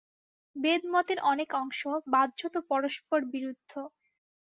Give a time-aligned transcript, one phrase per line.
[0.55, 1.81] বেদমতের অনেক অংশ
[2.07, 3.71] বাহ্যত পরস্পরবিরুদ্ধ।